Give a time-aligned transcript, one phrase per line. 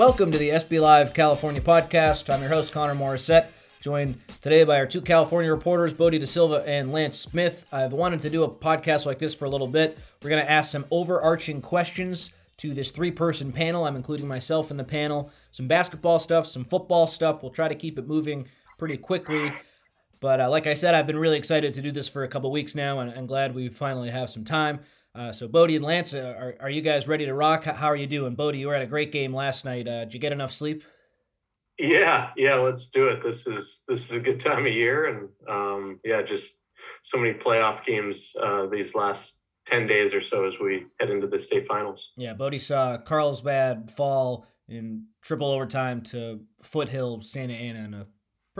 [0.00, 2.32] Welcome to the SB Live California podcast.
[2.32, 3.48] I'm your host, Connor Morissette,
[3.82, 7.66] joined today by our two California reporters, Bodie De Silva and Lance Smith.
[7.70, 9.98] I've wanted to do a podcast like this for a little bit.
[10.22, 13.84] We're going to ask some overarching questions to this three person panel.
[13.84, 15.30] I'm including myself in the panel.
[15.50, 17.42] Some basketball stuff, some football stuff.
[17.42, 18.48] We'll try to keep it moving
[18.78, 19.52] pretty quickly.
[20.20, 22.50] But uh, like I said, I've been really excited to do this for a couple
[22.50, 24.80] weeks now, and I'm glad we finally have some time.
[25.14, 27.64] Uh, so, Bodie and Lance, uh, are, are you guys ready to rock?
[27.64, 28.36] How, are you doing?
[28.36, 29.88] Bodie, you were at a great game last night.
[29.88, 30.84] Uh, did you get enough sleep?
[31.78, 33.22] Yeah, yeah, let's do it.
[33.22, 36.58] This is this is a good time of year, and um, yeah, just
[37.02, 41.26] so many playoff games uh, these last ten days or so as we head into
[41.26, 42.12] the state finals.
[42.18, 48.06] Yeah, Bodie saw Carlsbad fall in triple overtime to Foothill Santa Ana in a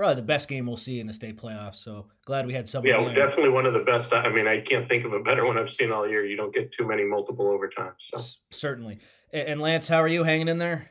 [0.00, 1.74] probably the best game we'll see in the state playoffs.
[1.74, 2.86] So glad we had some.
[2.86, 3.14] Yeah, there.
[3.14, 4.14] definitely one of the best.
[4.14, 6.24] I mean, I can't think of a better one I've seen all year.
[6.24, 7.96] You don't get too many multiple overtimes.
[7.98, 8.18] So.
[8.51, 9.01] Certainly.
[9.30, 10.88] And Lance, how are you hanging in there?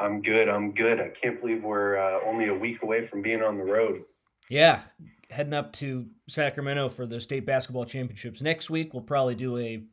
[0.00, 0.48] I'm good.
[0.48, 1.00] I'm good.
[1.00, 4.02] I can't believe we're uh, only a week away from being on the road.
[4.48, 4.80] Yeah,
[5.30, 8.92] heading up to Sacramento for the state basketball championships next week.
[8.92, 9.84] We'll probably do a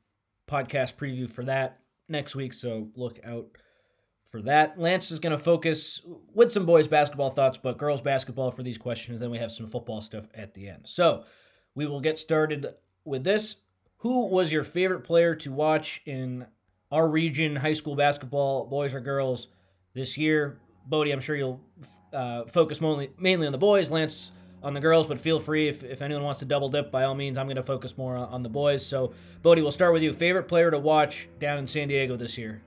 [0.49, 2.53] podcast preview for that next week.
[2.53, 3.49] So look out
[4.27, 4.79] for that.
[4.79, 6.01] Lance is going to focus
[6.33, 9.19] with some boys basketball thoughts, but girls basketball for these questions.
[9.19, 10.81] Then we have some football stuff at the end.
[10.85, 11.23] So
[11.75, 12.67] we will get started
[13.05, 13.55] with this.
[13.97, 16.45] Who was your favorite player to watch in
[16.91, 19.47] our region, high school basketball, boys or girls,
[19.93, 20.59] this year?
[20.85, 21.61] Bodie, I'm sure you'll
[22.13, 23.89] uh, focus mainly, mainly on the boys.
[23.89, 24.31] Lance
[24.63, 27.15] on the girls, but feel free if, if anyone wants to double dip, by all
[27.15, 28.85] means, I'm going to focus more on, on the boys.
[28.85, 30.13] So, Bodie, we'll start with you.
[30.13, 32.61] Favorite player to watch down in San Diego this year?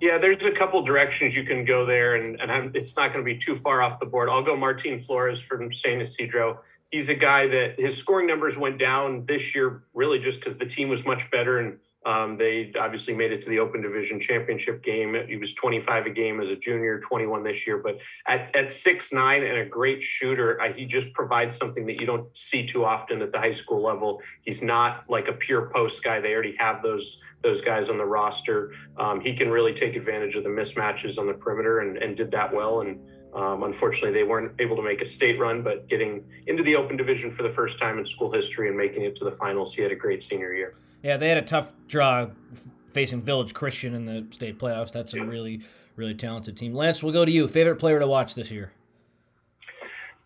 [0.00, 3.22] Yeah, there's a couple directions you can go there, and, and I'm, it's not going
[3.22, 4.30] to be too far off the board.
[4.30, 6.60] I'll go Martin Flores from San Ysidro.
[6.90, 10.64] He's a guy that his scoring numbers went down this year, really just because the
[10.64, 14.82] team was much better and um, they obviously made it to the Open Division Championship
[14.82, 15.14] game.
[15.28, 17.78] He was 25 a game as a junior, 21 this year.
[17.78, 22.00] But at, at six nine and a great shooter, I, he just provides something that
[22.00, 24.22] you don't see too often at the high school level.
[24.42, 26.20] He's not like a pure post guy.
[26.20, 28.72] They already have those those guys on the roster.
[28.98, 32.30] Um, he can really take advantage of the mismatches on the perimeter and, and did
[32.32, 32.82] that well.
[32.82, 33.00] And
[33.34, 36.96] um, unfortunately, they weren't able to make a state run, but getting into the Open
[36.96, 39.82] Division for the first time in school history and making it to the finals, he
[39.82, 40.74] had a great senior year.
[41.02, 42.28] Yeah, they had a tough draw
[42.92, 44.92] facing Village Christian in the state playoffs.
[44.92, 45.62] That's a really,
[45.96, 46.74] really talented team.
[46.74, 47.48] Lance, we'll go to you.
[47.48, 48.72] Favorite player to watch this year?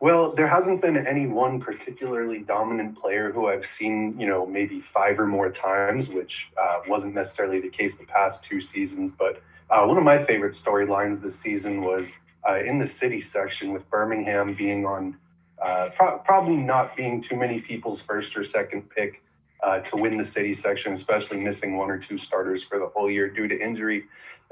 [0.01, 4.81] Well, there hasn't been any one particularly dominant player who I've seen, you know, maybe
[4.81, 9.13] five or more times, which uh, wasn't necessarily the case the past two seasons.
[9.13, 13.73] But uh, one of my favorite storylines this season was uh, in the city section
[13.73, 15.17] with Birmingham being on,
[15.63, 19.23] uh, pro- probably not being too many people's first or second pick
[19.65, 23.11] uh, to win the city section, especially missing one or two starters for the whole
[23.11, 24.05] year due to injury.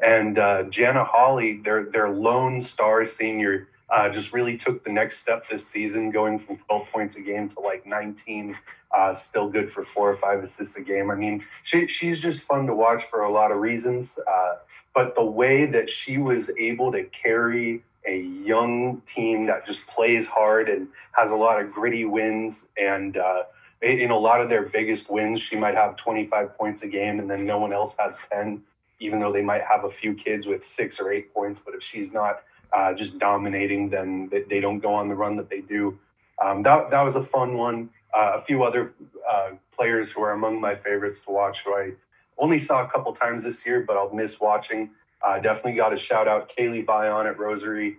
[0.03, 5.19] And uh, Jana Hawley, their their lone star senior, uh, just really took the next
[5.19, 8.57] step this season, going from 12 points a game to like 19.
[8.91, 11.11] Uh, still good for four or five assists a game.
[11.11, 14.19] I mean, she, she's just fun to watch for a lot of reasons.
[14.19, 14.57] Uh,
[14.95, 20.27] but the way that she was able to carry a young team that just plays
[20.27, 23.45] hard and has a lot of gritty wins and uh,
[23.83, 27.31] in a lot of their biggest wins, she might have 25 points a game, and
[27.31, 28.63] then no one else has 10,
[29.01, 31.59] even though they might have a few kids with six or eight points.
[31.59, 35.51] But if she's not uh, just dominating, then they don't go on the run that
[35.51, 35.99] they do.
[36.41, 37.91] Um, that, that was a fun one.
[38.15, 38.93] Uh, a few other
[39.29, 41.93] uh, players who are among my favorites to watch, who I
[42.39, 44.91] only saw a couple times this year, but I'll miss watching.
[45.23, 47.99] Uh, definitely got a shout out Kaylee Bion at Rosary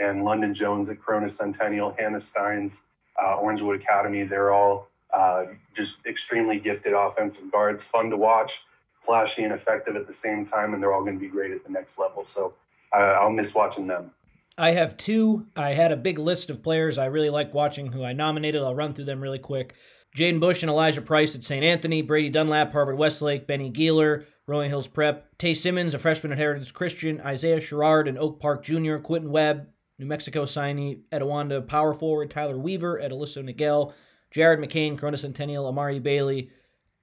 [0.00, 2.80] and London Jones at Corona Centennial, Hannah Stines,
[3.20, 4.22] uh, Orangewood Academy.
[4.22, 8.64] They're all uh, just extremely gifted offensive guards, fun to watch,
[9.00, 11.64] flashy and effective at the same time, and they're all going to be great at
[11.64, 12.24] the next level.
[12.24, 12.54] So
[12.92, 14.12] uh, I'll miss watching them.
[14.58, 15.46] I have two.
[15.56, 18.62] I had a big list of players I really like watching who I nominated.
[18.62, 19.74] I'll run through them really quick.
[20.16, 21.64] Jaden Bush and Elijah Price at St.
[21.64, 26.38] Anthony, Brady Dunlap, Harvard Westlake, Benny Gealer, Rolling Hills Prep, Tay Simmons, a freshman at
[26.38, 31.94] Heritage Christian, Isaiah Sherrard and Oak Park Jr., Quentin Webb, New Mexico signee, Etiwanda power
[31.94, 33.94] forward, Tyler Weaver at Aliso Niguel,
[34.32, 36.50] Jared McCain, Corona Centennial, Amari Bailey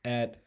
[0.03, 0.41] at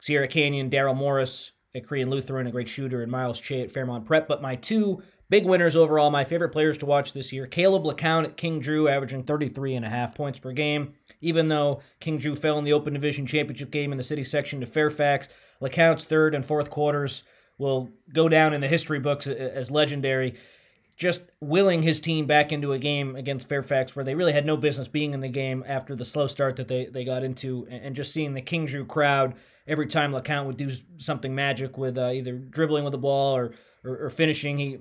[0.00, 4.06] Sierra Canyon, Daryl Morris at Crean Lutheran, a great shooter, and Miles Che at Fairmont
[4.06, 4.26] Prep.
[4.26, 8.24] But my two big winners overall, my favorite players to watch this year, Caleb LeCount
[8.24, 10.94] at King Drew, averaging 33 and a half points per game.
[11.20, 14.60] Even though King Drew fell in the Open Division Championship game in the city section
[14.60, 15.28] to Fairfax,
[15.60, 17.22] LeCount's third and fourth quarters
[17.58, 20.34] will go down in the history books as legendary.
[20.96, 24.56] Just willing his team back into a game against Fairfax where they really had no
[24.56, 27.94] business being in the game after the slow start that they, they got into, and
[27.94, 29.34] just seeing the King Drew crowd
[29.66, 33.52] every time LeCount would do something magic with uh, either dribbling with the ball or,
[33.84, 34.58] or, or finishing.
[34.58, 34.78] He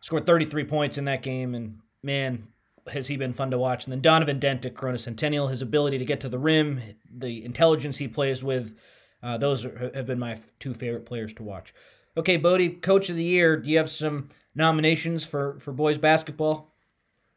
[0.00, 2.48] scored 33 points in that game, and man,
[2.88, 3.84] has he been fun to watch.
[3.84, 6.80] And then Donovan Dent at Corona Centennial, his ability to get to the rim,
[7.10, 8.76] the intelligence he plays with,
[9.22, 11.72] uh, those are, have been my two favorite players to watch.
[12.16, 16.74] Okay, Bodie, Coach of the Year, do you have some nominations for, for boys basketball?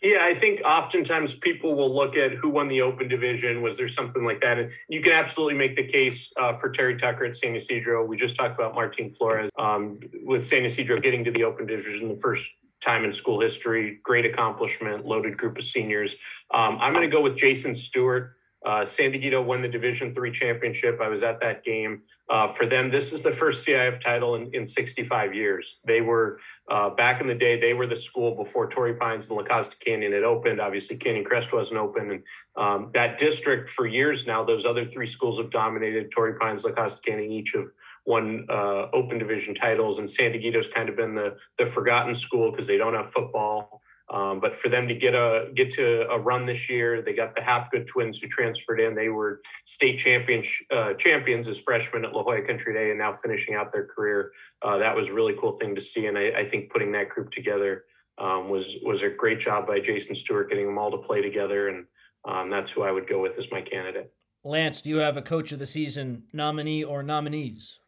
[0.02, 3.64] Yeah, I think oftentimes people will look at who won the Open Division.
[3.64, 4.60] Was there something like that?
[4.60, 8.06] And you can absolutely make the case uh, for Terry Tucker at San Ysidro.
[8.06, 12.10] We just talked about Martin Flores um, with San Ysidro getting to the Open Division
[12.10, 12.48] the first
[12.80, 14.00] time in school history.
[14.04, 16.16] Great accomplishment, loaded group of seniors.
[16.52, 18.36] Um, I'm going to go with Jason Stewart.
[18.68, 21.00] Uh, San Dieguito won the Division Three championship.
[21.02, 22.02] I was at that game.
[22.30, 25.80] Uh, for them, this is the first CIF title in, in 65 years.
[25.86, 27.58] They were uh, back in the day.
[27.58, 30.60] They were the school before Torrey Pines and La Costa Canyon had opened.
[30.60, 32.24] Obviously, Canyon Crest wasn't open, and
[32.58, 34.44] um, that district for years now.
[34.44, 36.12] Those other three schools have dominated.
[36.12, 37.68] Torrey Pines, La Costa Canyon, each have
[38.06, 42.52] won uh, Open Division titles, and San Dieguito's kind of been the the forgotten school
[42.52, 43.82] because they don't have football.
[44.10, 47.36] Um, but for them to get a get to a run this year, they got
[47.36, 48.96] the Hapgood twins who transferred in.
[48.96, 53.12] They were state champion uh, champions as freshmen at La Jolla Country Day, and now
[53.12, 54.32] finishing out their career.
[54.62, 57.10] Uh, that was a really cool thing to see, and I, I think putting that
[57.10, 57.84] group together
[58.18, 61.68] um, was was a great job by Jason Stewart getting them all to play together,
[61.68, 61.86] and
[62.24, 64.10] um, that's who I would go with as my candidate.
[64.46, 67.80] Lance, do you have a coach of the season nominee or nominees?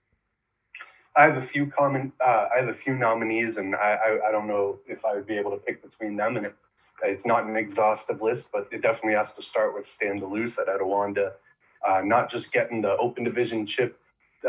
[1.19, 2.13] I have a few common.
[2.25, 5.27] Uh, I have a few nominees, and I, I, I don't know if I would
[5.27, 6.37] be able to pick between them.
[6.37, 6.55] And it,
[7.03, 10.67] it's not an exhaustive list, but it definitely has to start with Stan Delus at
[10.67, 11.33] Etiwanda.
[11.85, 13.99] Uh, not just getting the Open Division chip,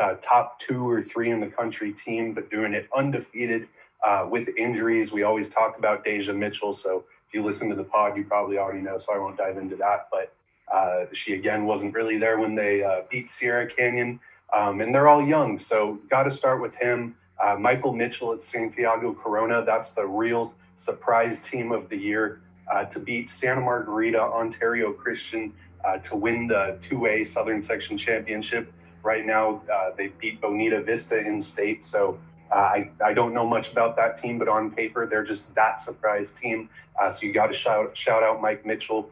[0.00, 3.66] uh, top two or three in the country team, but doing it undefeated
[4.04, 5.10] uh, with injuries.
[5.10, 8.58] We always talk about Deja Mitchell, so if you listen to the pod, you probably
[8.58, 8.96] already know.
[8.98, 10.32] So I won't dive into that, but.
[10.70, 14.20] Uh, she again wasn't really there when they uh, beat Sierra Canyon.
[14.52, 17.14] Um, and they're all young, so got to start with him.
[17.38, 22.84] Uh, Michael Mitchell at Santiago Corona, that's the real surprise team of the year uh,
[22.86, 25.52] to beat Santa Margarita, Ontario Christian,
[25.84, 28.72] uh, to win the 2A Southern Section Championship.
[29.02, 32.18] Right now, uh, they beat Bonita Vista in state, so
[32.52, 35.78] uh, I, I don't know much about that team, but on paper, they're just that
[35.78, 36.68] surprise team.
[36.98, 39.10] Uh, so you got to shout, shout out Mike Mitchell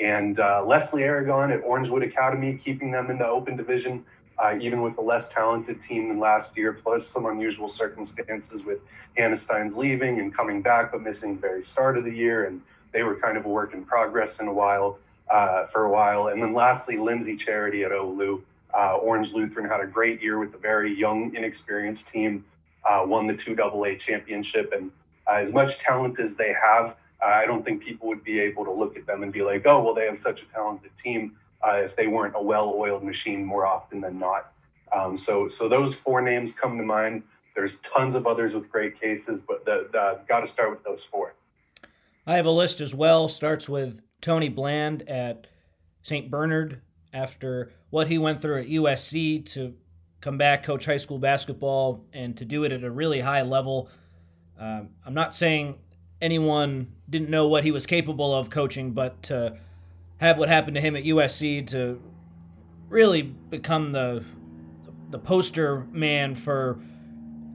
[0.00, 4.04] and Leslie Aragon at Orangewood Academy, keeping them in the open division
[4.38, 8.82] uh, even with a less talented team than last year, plus some unusual circumstances with
[9.16, 12.44] Hannah Stines leaving and coming back, but missing the very start of the year.
[12.44, 12.62] And
[12.92, 14.98] they were kind of a work in progress in a while,
[15.28, 16.28] uh, for a while.
[16.28, 18.42] And then lastly, Lindsay Charity at Oulu.
[18.74, 22.44] Uh, Orange Lutheran had a great year with a very young, inexperienced team,
[22.84, 24.72] uh, won the 2AA championship.
[24.72, 24.90] And
[25.26, 28.70] uh, as much talent as they have, I don't think people would be able to
[28.70, 31.80] look at them and be like, oh, well, they have such a talented team uh,
[31.82, 34.52] if they weren't a well-oiled machine more often than not.
[34.92, 37.22] Um, so, so those four names come to mind.
[37.54, 41.04] There's tons of others with great cases, but the, the got to start with those
[41.04, 41.34] four.
[42.26, 43.26] I have a list as well.
[43.28, 45.46] Starts with Tony Bland at
[46.02, 46.30] St.
[46.30, 46.80] Bernard
[47.12, 49.74] after what he went through at USC to
[50.20, 53.88] come back, coach high school basketball, and to do it at a really high level.
[54.58, 55.76] Um, I'm not saying
[56.20, 59.56] anyone didn't know what he was capable of coaching, but to
[60.18, 62.00] have what happened to him at USC to
[62.88, 64.24] really become the
[65.10, 66.78] the poster man for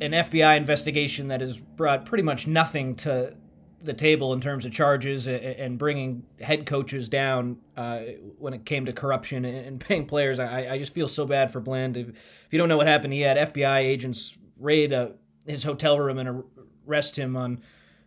[0.01, 3.36] an FBI investigation that has brought pretty much nothing to
[3.84, 8.00] the table in terms of charges and bringing head coaches down uh,
[8.39, 10.39] when it came to corruption and paying players.
[10.39, 11.98] I, I just feel so bad for Bland.
[11.98, 15.10] If, if you don't know what happened, he had FBI agents raid uh,
[15.46, 16.43] his hotel room and
[16.88, 17.62] arrest him on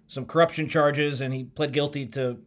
[0.09, 2.39] some corruption charges, and he pled guilty to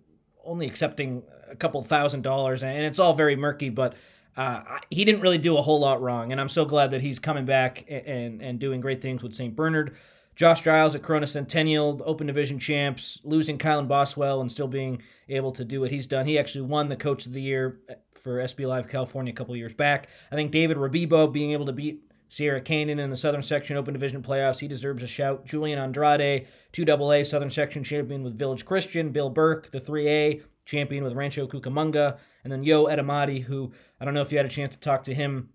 [0.44, 3.70] only accepting a couple thousand dollars, and it's all very murky.
[3.70, 3.96] But
[4.38, 7.20] uh, he didn't really do a whole lot wrong, and I'm so glad that he's
[7.20, 9.56] coming back and and doing great things with St.
[9.56, 9.96] Bernard.
[10.36, 15.52] Josh Giles at Corona Centennial, Open Division champs, losing Kylan Boswell and still being able
[15.52, 16.26] to do what he's done.
[16.26, 17.82] He actually won the Coach of the Year
[18.14, 20.08] for SB Live California a couple years back.
[20.32, 23.94] I think David Rebibo being able to beat Sierra Canyon in the Southern Section Open
[23.94, 24.60] Division playoffs.
[24.60, 25.46] He deserves a shout.
[25.46, 29.12] Julian Andrade, 2AA Southern Section champion with Village Christian.
[29.12, 32.18] Bill Burke, the 3A champion with Rancho Cucamonga.
[32.44, 35.04] And then Yo Edamati, who I don't know if you had a chance to talk
[35.06, 35.50] to him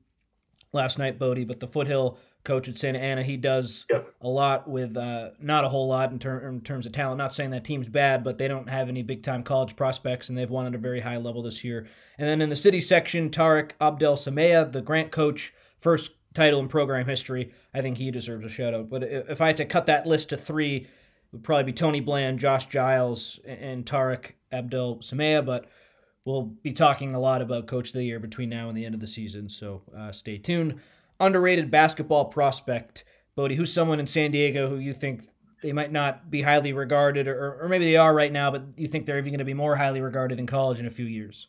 [0.72, 4.12] last night, Bodie, but the Foothill coach at Santa Ana, he does yep.
[4.20, 7.16] a lot with uh, not a whole lot in, ter- in, terms of talent.
[7.16, 10.36] Not saying that team's bad, but they don't have any big time college prospects, and
[10.36, 11.86] they've won at a very high level this year.
[12.18, 16.68] And then in the city section, Tarek Abdel Samea, the Grant coach, first title in
[16.68, 17.52] program history.
[17.72, 18.90] I think he deserves a shout out.
[18.90, 20.88] But if I had to cut that list to three, it
[21.32, 25.66] would probably be Tony Bland, Josh Giles, and Tarek Abdel Samea, but
[26.24, 28.94] we'll be talking a lot about Coach of the Year between now and the end
[28.94, 30.80] of the season, so uh, stay tuned.
[31.20, 33.04] Underrated basketball prospect,
[33.36, 35.22] Bodie, who's someone in San Diego who you think
[35.62, 38.88] they might not be highly regarded, or, or maybe they are right now, but you
[38.88, 41.48] think they're even going to be more highly regarded in college in a few years?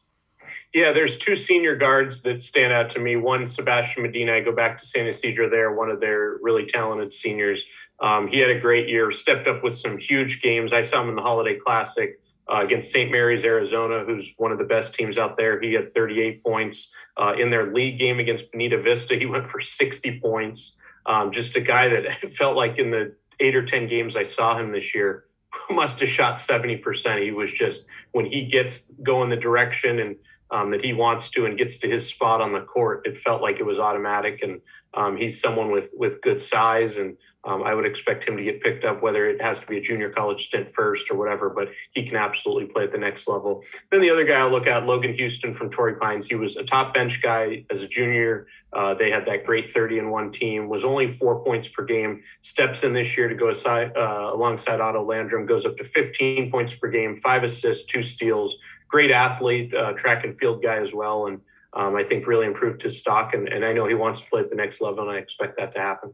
[0.74, 3.16] Yeah, there's two senior guards that stand out to me.
[3.16, 4.34] One, Sebastian Medina.
[4.34, 7.66] I go back to San Ysidro there, one of their really talented seniors.
[8.00, 10.72] Um, he had a great year, stepped up with some huge games.
[10.74, 13.12] I saw him in the Holiday Classic uh, against St.
[13.12, 15.60] Mary's, Arizona, who's one of the best teams out there.
[15.60, 16.90] He had 38 points.
[17.18, 20.75] Uh, in their league game against Bonita Vista, he went for 60 points.
[21.06, 24.58] Um, just a guy that felt like in the eight or 10 games I saw
[24.58, 25.25] him this year,
[25.70, 27.22] must have shot 70%.
[27.22, 30.16] He was just, when he gets going the direction and
[30.52, 33.42] um, that he wants to and gets to his spot on the court, it felt
[33.42, 34.42] like it was automatic.
[34.44, 34.62] And
[34.94, 38.62] um, he's someone with with good size, and um, I would expect him to get
[38.62, 41.50] picked up, whether it has to be a junior college stint first or whatever.
[41.50, 43.64] But he can absolutely play at the next level.
[43.92, 46.25] Then the other guy I'll look at, Logan Houston from Torrey Pines.
[46.25, 48.48] He was a top bench guy as a junior.
[48.74, 50.68] Uh, they had that great 30 and one team.
[50.68, 52.22] Was only four points per game.
[52.42, 55.46] Steps in this year to go aside uh, alongside Otto Landrum.
[55.46, 58.58] Goes up to 15 points per game, five assists, two steals.
[58.88, 61.42] Great athlete, uh, track and field guy as well, and
[61.74, 63.34] um, I think really improved his stock.
[63.34, 65.58] And, and I know he wants to play at the next level, and I expect
[65.58, 66.13] that to happen.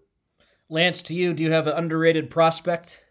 [0.70, 3.02] Lance, to you, do you have an underrated prospect?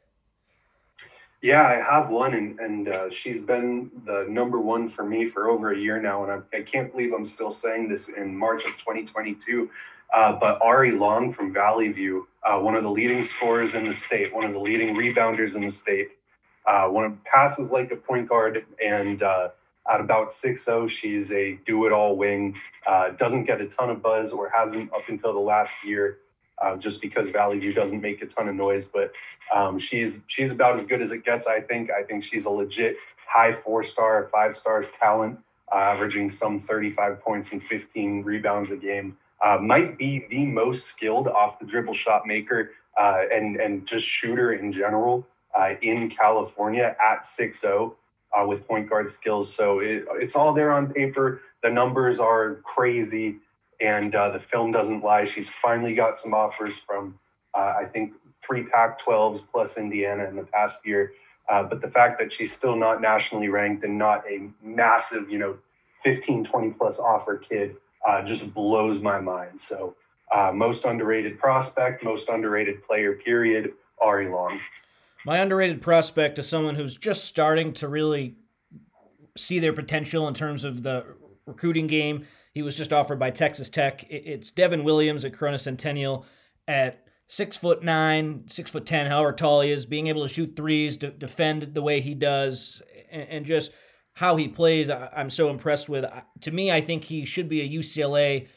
[1.43, 5.49] Yeah, I have one, and and uh, she's been the number one for me for
[5.49, 8.65] over a year now, and I, I can't believe I'm still saying this in March
[8.67, 9.71] of 2022.
[10.13, 13.95] Uh, but Ari Long from Valley View, uh, one of the leading scorers in the
[13.95, 16.11] state, one of the leading rebounders in the state,
[16.71, 19.49] uh, one of passes like a point guard, and uh,
[19.93, 22.57] at about 6'0, she's a do it all wing.
[22.87, 26.19] Uh, doesn't get a ton of buzz or hasn't up until the last year,
[26.63, 28.85] uh, just because Valley View doesn't make a ton of noise.
[28.85, 29.11] But
[29.53, 31.91] um, she's she's about as good as it gets, I think.
[31.91, 35.41] I think she's a legit high four star, five star talent,
[35.73, 39.17] uh, averaging some 35 points and 15 rebounds a game.
[39.43, 44.07] Uh, might be the most skilled off the dribble shot maker uh, and, and just
[44.07, 45.27] shooter in general
[45.83, 47.95] in California at 6'0
[48.33, 49.53] uh, with point guard skills.
[49.53, 51.43] So it, it's all there on paper.
[51.63, 53.37] The numbers are crazy,
[53.81, 55.25] and uh, the film doesn't lie.
[55.25, 57.19] She's finally got some offers from,
[57.55, 61.13] uh, I think, three Pac 12s plus Indiana in the past year.
[61.49, 65.39] Uh, but the fact that she's still not nationally ranked and not a massive, you
[65.39, 65.59] know,
[66.03, 67.77] 15, 20 plus offer kid
[68.07, 69.61] uh, just blows my mind.
[69.61, 69.97] So,
[70.33, 74.61] uh, most underrated prospect, most underrated player, period, Ari Long.
[75.25, 78.37] My underrated prospect is someone who's just starting to really
[79.37, 81.05] see their potential in terms of the
[81.47, 82.27] recruiting game.
[82.53, 84.05] He was just offered by Texas Tech.
[84.09, 86.25] It's Devin Williams at Corona Centennial
[86.67, 90.57] at six foot nine, six foot ten, however tall he is, being able to shoot
[90.57, 93.71] threes, to defend the way he does, and, just
[94.15, 94.91] how he plays.
[94.91, 96.05] I'm so impressed with.
[96.41, 98.49] To me, I think he should be a UCLA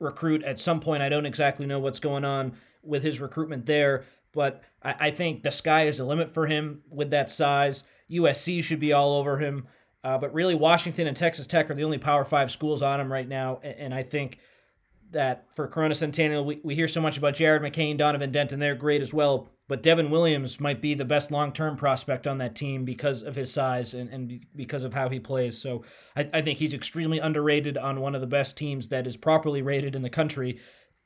[0.00, 1.02] recruit at some point.
[1.02, 5.42] I don't exactly know what's going on with his recruitment there, but I, I think
[5.42, 7.84] the sky is the limit for him with that size.
[8.10, 9.66] USC should be all over him.
[10.02, 13.12] Uh, but really, Washington and Texas Tech are the only Power Five schools on him
[13.12, 13.60] right now.
[13.62, 14.38] And, and I think
[15.12, 18.60] that for Corona Centennial, we, we hear so much about Jared McCain, Donovan Denton.
[18.60, 19.48] They're great as well.
[19.68, 23.36] But Devin Williams might be the best long term prospect on that team because of
[23.36, 25.60] his size and, and because of how he plays.
[25.60, 25.84] So
[26.16, 29.62] I, I think he's extremely underrated on one of the best teams that is properly
[29.62, 30.58] rated in the country.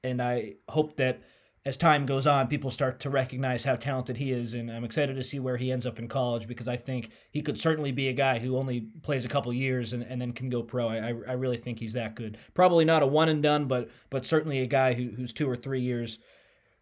[0.02, 1.20] And I hope that
[1.66, 5.16] as time goes on, people start to recognize how talented he is, and I'm excited
[5.16, 8.08] to see where he ends up in college because I think he could certainly be
[8.08, 10.88] a guy who only plays a couple years and, and then can go pro.
[10.88, 12.36] I, I really think he's that good.
[12.52, 15.56] Probably not a one and done, but but certainly a guy who, who's two or
[15.56, 16.18] three years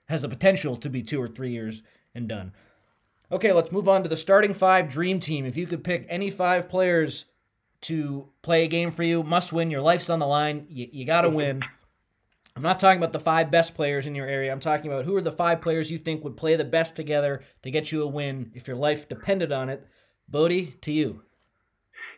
[0.08, 2.52] has the potential to be two or three years and done.
[3.30, 5.46] Okay, let's move on to the starting five dream team.
[5.46, 7.26] If you could pick any five players
[7.82, 9.70] to play a game for you, must win.
[9.70, 10.66] Your life's on the line.
[10.68, 11.60] You, you got to win.
[12.54, 14.52] I'm not talking about the five best players in your area.
[14.52, 17.42] I'm talking about who are the five players you think would play the best together
[17.62, 19.86] to get you a win if your life depended on it.
[20.28, 21.22] Bodie, to you.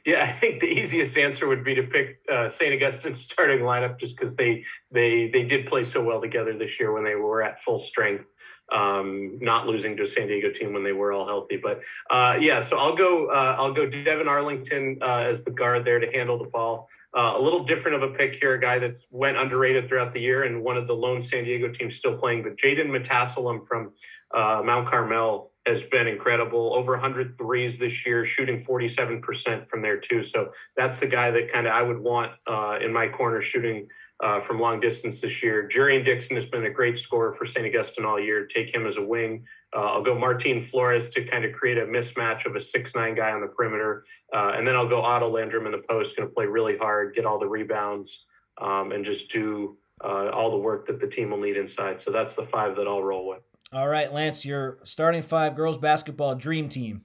[0.05, 2.73] Yeah, I think the easiest answer would be to pick uh, St.
[2.75, 6.93] Augustine's starting lineup just because they they they did play so well together this year
[6.93, 8.25] when they were at full strength
[8.73, 11.57] um, not losing to a San Diego team when they were all healthy.
[11.57, 13.27] But uh, yeah, so I'll go.
[13.27, 16.89] Uh, I'll go Devin Arlington uh, as the guard there to handle the ball.
[17.13, 20.21] Uh, a little different of a pick here, a guy that went underrated throughout the
[20.21, 22.43] year and one of the lone San Diego teams still playing.
[22.43, 23.93] But Jaden Metasalam from
[24.33, 26.75] uh, Mount Carmel has been incredible.
[26.75, 30.23] Over 100 threes this year, shooting 47% from there too.
[30.23, 33.89] So that's the guy that kind of I would want uh, in my corner shooting
[34.21, 35.69] uh, from long distance this year.
[35.69, 37.67] Jurrion Dixon has been a great scorer for St.
[37.67, 38.47] Augustine all year.
[38.47, 39.45] Take him as a wing.
[39.75, 43.33] Uh, I'll go Martin Flores to kind of create a mismatch of a six-nine guy
[43.33, 44.05] on the perimeter.
[44.33, 47.15] Uh, and then I'll go Otto Landrum in the post, going to play really hard,
[47.15, 48.27] get all the rebounds,
[48.61, 52.01] um, and just do uh, all the work that the team will need inside.
[52.01, 53.43] So that's the five that I'll roll with.
[53.73, 57.03] All right, Lance, your starting five girls basketball dream team.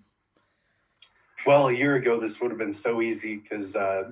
[1.45, 4.11] Well, a year ago, this would have been so easy because uh,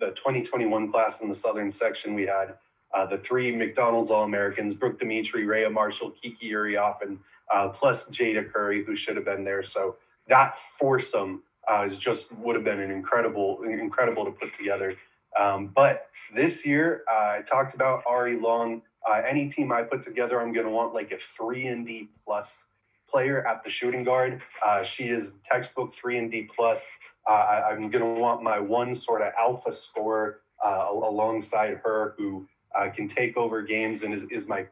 [0.00, 2.54] the 2021 class in the Southern section, we had
[2.92, 7.18] uh, the three McDonald's All Americans Brooke Demetre, Rayah Marshall, Kiki Iriafen,
[7.52, 9.62] uh, plus Jada Curry, who should have been there.
[9.62, 14.96] So that foursome uh, is just would have been an incredible, incredible to put together.
[15.38, 18.82] Um, but this year, uh, I talked about Ari Long.
[19.08, 22.08] Uh, any team I put together, I'm going to want like a three and D
[22.24, 22.64] plus
[23.08, 24.42] player at the shooting guard.
[24.64, 26.88] Uh, she is textbook three and D plus.
[27.30, 32.14] Uh, I, am going to want my one sort of alpha scorer uh, alongside her
[32.18, 34.66] who uh, can take over games and is, is my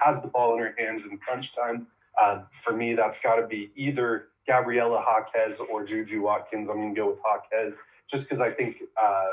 [0.00, 1.86] has the ball in her hands in crunch time.
[2.50, 6.68] for me, that's got to be either Gabriella Jaquez or Juju Watkins.
[6.68, 7.80] I'm going to go with Jaquez
[8.10, 9.26] just because I think uh,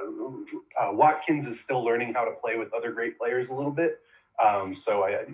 [0.79, 3.99] uh, Watkins is still learning how to play with other great players a little bit.
[4.43, 5.25] Um, so I,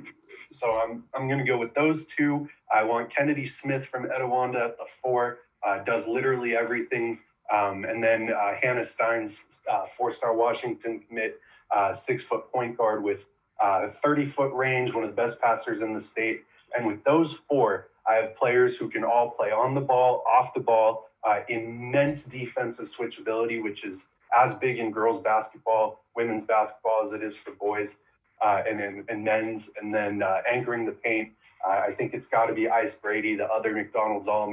[0.51, 2.49] so I'm I'm going to go with those two.
[2.73, 5.39] I want Kennedy Smith from Etiwanda at the four.
[5.65, 7.19] Uh, does literally everything.
[7.51, 11.39] Um, and then uh, Hannah Stein's uh, four-star Washington commit,
[11.71, 13.27] uh, six-foot point guard with
[13.61, 16.43] 30-foot range, one of the best passers in the state.
[16.75, 20.53] And with those four, I have players who can all play on the ball, off
[20.53, 24.07] the ball, uh, immense defensive switchability, which is
[24.37, 27.97] as big in girls basketball, women's basketball as it is for boys
[28.41, 29.71] uh, and, and, and, men's.
[29.81, 31.31] And then uh, anchoring the paint,
[31.65, 34.51] uh, I think it's got to be Ice Brady, the other McDonald's All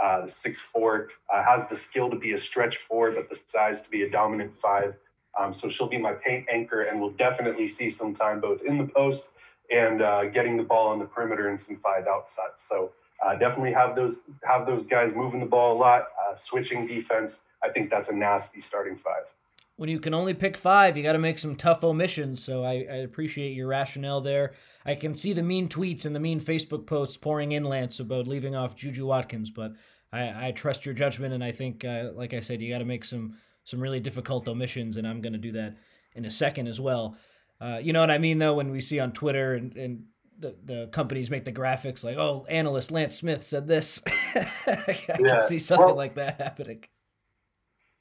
[0.00, 3.82] Uh, six four, uh, has the skill to be a stretch four, but the size
[3.82, 4.96] to be a dominant five.
[5.38, 8.78] Um, so she'll be my paint anchor, and we'll definitely see some time both in
[8.78, 9.30] the post
[9.70, 12.50] and uh, getting the ball on the perimeter and some five outside.
[12.56, 16.86] So uh, definitely have those have those guys moving the ball a lot, uh, switching
[16.86, 17.42] defense.
[17.62, 19.32] I think that's a nasty starting five.
[19.76, 22.44] When you can only pick five, you got to make some tough omissions.
[22.44, 24.52] So I, I, appreciate your rationale there.
[24.84, 28.26] I can see the mean tweets and the mean Facebook posts pouring in, Lance, about
[28.26, 29.72] leaving off Juju Watkins, but
[30.12, 32.84] I, I trust your judgment, and I think, uh, like I said, you got to
[32.84, 35.76] make some some really difficult omissions, and I'm going to do that
[36.14, 37.16] in a second as well.
[37.60, 40.04] Uh, you know what I mean, though, when we see on Twitter and, and
[40.38, 44.02] the, the companies make the graphics like, oh, analyst Lance Smith said this.
[44.34, 45.16] I yeah.
[45.16, 46.84] can see something well, like that happening.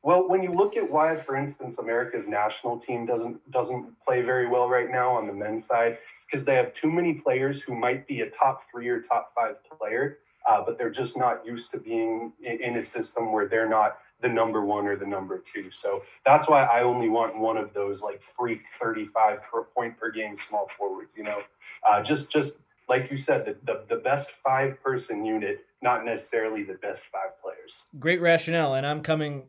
[0.03, 4.47] Well, when you look at why, for instance, America's national team doesn't doesn't play very
[4.47, 7.75] well right now on the men's side, it's because they have too many players who
[7.75, 11.71] might be a top three or top five player, uh, but they're just not used
[11.71, 15.69] to being in, a system where they're not the number one or the number two.
[15.71, 19.39] So that's why I only want one of those like freak 35
[19.75, 21.39] point per game small forwards, you know,
[21.87, 22.53] uh, just, just
[22.87, 27.39] like you said, the, the, the best five person unit, not necessarily the best five
[27.41, 27.85] players.
[27.99, 28.75] Great rationale.
[28.75, 29.43] And I'm coming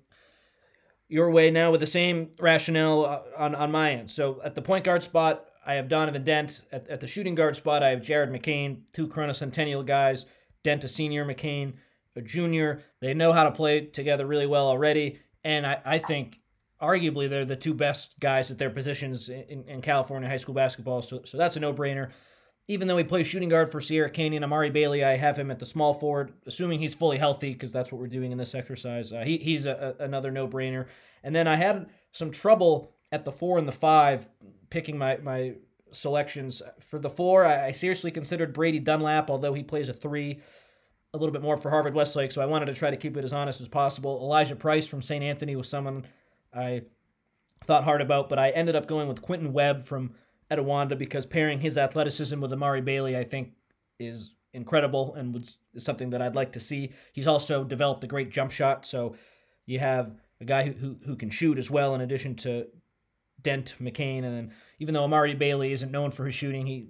[1.08, 4.10] your way now with the same rationale uh, on, on my end.
[4.10, 6.62] So at the point guard spot, I have Donovan Dent.
[6.72, 10.24] At, at the shooting guard spot, I have Jared McCain, two Corona Centennial guys,
[10.64, 11.74] Dent a senior, McCain
[12.16, 12.82] a junior.
[13.00, 15.20] They know how to play together really well already.
[15.44, 16.38] And I, I think
[16.80, 21.02] arguably they're the two best guys at their positions in, in California high school basketball.
[21.02, 22.10] So, so that's a no brainer.
[22.68, 25.58] Even though he plays shooting guard for Sierra Canyon, Amari Bailey, I have him at
[25.58, 29.12] the small forward, assuming he's fully healthy, because that's what we're doing in this exercise.
[29.12, 30.86] Uh, he, he's a, a, another no brainer.
[31.24, 34.28] And then I had some trouble at the four and the five
[34.70, 35.54] picking my, my
[35.92, 36.62] selections.
[36.80, 40.40] For the four, I, seriously considered Brady Dunlap, although he plays a three
[41.14, 43.24] a little bit more for Harvard Westlake, so I wanted to try to keep it
[43.24, 44.18] as honest as possible.
[44.22, 45.22] Elijah Price from St.
[45.22, 46.06] Anthony was someone
[46.54, 46.82] I
[47.64, 50.14] thought hard about, but I ended up going with Quentin Webb from
[50.50, 53.52] Etiwanda because pairing his athleticism with Amari Bailey, I think,
[53.98, 56.92] is incredible and was is something that I'd like to see.
[57.12, 59.14] He's also developed a great jump shot, so
[59.66, 62.66] you have a guy who, who, who can shoot as well, in addition to
[63.40, 64.52] Dent McCain, and then
[64.82, 66.88] even though Amari Bailey isn't known for his shooting, he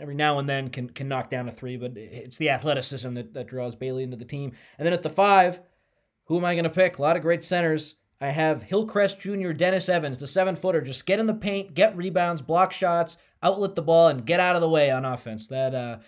[0.00, 3.34] every now and then can can knock down a three, but it's the athleticism that,
[3.34, 4.52] that draws Bailey into the team.
[4.78, 5.60] And then at the five,
[6.24, 6.96] who am I going to pick?
[6.96, 7.96] A lot of great centers.
[8.18, 10.80] I have Hillcrest Jr., Dennis Evans, the seven footer.
[10.80, 14.56] Just get in the paint, get rebounds, block shots, outlet the ball, and get out
[14.56, 15.48] of the way on offense.
[15.48, 15.98] That uh,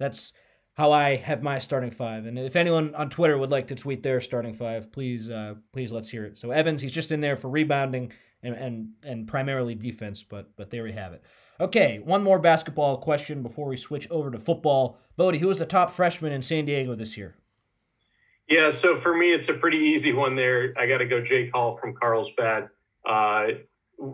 [0.00, 0.32] that's
[0.74, 2.26] how I have my starting five.
[2.26, 5.92] And if anyone on Twitter would like to tweet their starting five, please uh, please
[5.92, 6.38] let's hear it.
[6.38, 8.10] So Evans, he's just in there for rebounding
[8.42, 11.22] and and, and primarily defense, but but there we have it.
[11.60, 14.98] Okay, one more basketball question before we switch over to football.
[15.16, 17.36] Bodie, who was the top freshman in San Diego this year?
[18.48, 20.74] Yeah, so for me, it's a pretty easy one there.
[20.76, 22.68] I got to go Jake Hall from Carlsbad.
[23.06, 23.46] Uh,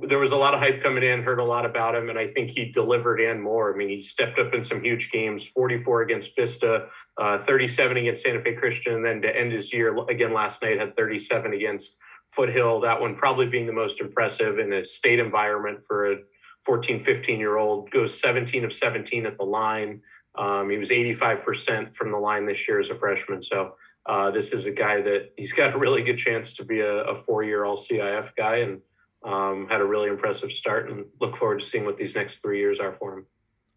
[0.03, 2.27] there was a lot of hype coming in, heard a lot about him, and I
[2.27, 3.73] think he delivered and more.
[3.73, 8.23] I mean, he stepped up in some huge games 44 against Vista, uh, 37 against
[8.23, 11.97] Santa Fe Christian, and then to end his year again last night had 37 against
[12.29, 12.81] Foothill.
[12.81, 16.17] That one probably being the most impressive in a state environment for a
[16.61, 17.91] 14, 15 year old.
[17.91, 20.03] Goes 17 of 17 at the line.
[20.35, 23.43] Um, he was 85% from the line this year as a freshman.
[23.43, 23.75] So
[24.07, 27.03] uh, this is a guy that he's got a really good chance to be a,
[27.05, 28.57] a four year all CIF guy.
[28.59, 28.81] And
[29.25, 32.59] um, had a really impressive start and look forward to seeing what these next three
[32.59, 33.27] years are for him.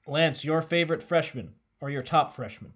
[0.08, 2.74] Lance, your favorite freshman or your top freshman?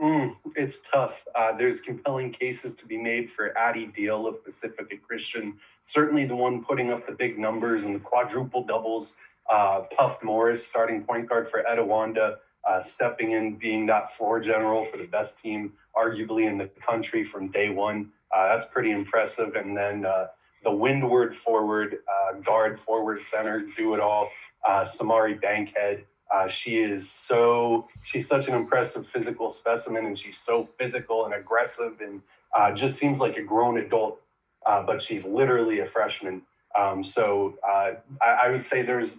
[0.00, 1.24] Mm, it's tough.
[1.34, 5.56] Uh, there's compelling cases to be made for Addy Deal of Pacifica Christian.
[5.82, 9.16] Certainly the one putting up the big numbers and the quadruple doubles.
[9.48, 14.84] Uh, Puff Morris, starting point guard for Etiwanda, uh, stepping in, being that floor general
[14.84, 18.10] for the best team, arguably in the country from day one.
[18.34, 19.54] Uh, that's pretty impressive.
[19.54, 20.26] And then uh,
[20.64, 24.30] the windward forward, uh, guard, forward, center, do it all.
[24.66, 26.04] Samari Bankhead.
[26.34, 31.34] Uh, she is so, she's such an impressive physical specimen and she's so physical and
[31.34, 32.20] aggressive and
[32.56, 34.20] uh, just seems like a grown adult,
[34.66, 36.42] uh, but she's literally a freshman.
[36.74, 39.14] Um, so uh, I, I, would say there's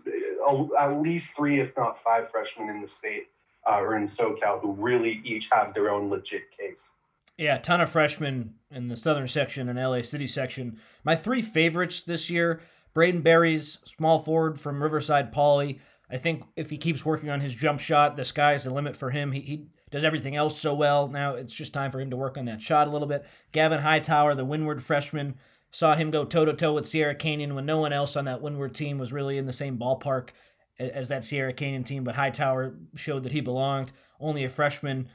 [0.45, 3.27] a, at least three, if not five freshmen in the state
[3.65, 6.91] or in SoCal who really each have their own legit case.
[7.37, 10.81] Yeah, ton of freshmen in the southern section and LA City section.
[11.05, 12.59] My three favorites this year
[12.93, 15.79] Braden Burries small forward from Riverside Poly.
[16.09, 19.09] I think if he keeps working on his jump shot, the sky's the limit for
[19.09, 19.31] him.
[19.31, 21.07] He, he does everything else so well.
[21.07, 23.25] Now it's just time for him to work on that shot a little bit.
[23.51, 25.35] Gavin Hightower, the Windward freshman,
[25.71, 28.41] saw him go toe to toe with Sierra Canyon when no one else on that
[28.41, 30.29] Windward team was really in the same ballpark
[30.79, 32.03] as that Sierra Canyon team.
[32.03, 33.91] But Hightower showed that he belonged.
[34.19, 35.09] Only a freshman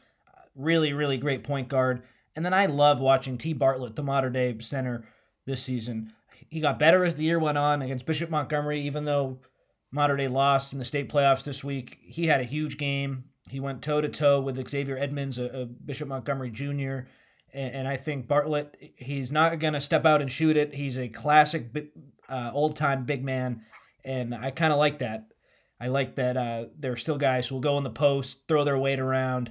[0.55, 2.03] really, really great point guard.
[2.37, 3.53] And then I love watching T.
[3.53, 5.05] Bartlett, the Mater Dei center,
[5.47, 6.13] this season.
[6.49, 9.39] He got better as the year went on against Bishop Montgomery, even though
[9.93, 11.99] Mater Dei lost in the state playoffs this week.
[12.03, 13.25] He had a huge game.
[13.49, 17.09] He went toe to toe with Xavier Edmonds, a, a Bishop Montgomery Jr.
[17.53, 20.73] And, and, I think Bartlett, he's not going to step out and shoot it.
[20.73, 21.75] He's a classic,
[22.29, 23.63] uh, old time big man.
[24.05, 25.27] And I kind of like that.
[25.81, 28.65] I like that uh, there are still guys who will go in the post, throw
[28.65, 29.51] their weight around,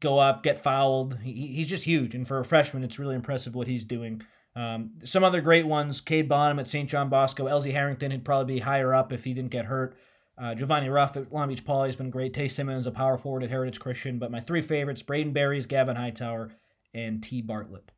[0.00, 1.18] go up, get fouled.
[1.22, 4.22] He, he's just huge, and for a freshman, it's really impressive what he's doing.
[4.56, 6.88] Um, some other great ones: Cade Bonham at St.
[6.88, 9.96] John Bosco, Elsie Harrington would probably be higher up if he didn't get hurt.
[10.40, 12.32] Uh, Giovanni Ruff at Long Beach Poly has been great.
[12.32, 14.18] Tay Simmons, a power forward at Heritage Christian.
[14.18, 16.50] But my three favorites: Braden Burries, Gavin Hightower,
[16.94, 17.42] and T.
[17.42, 17.92] Bartlett.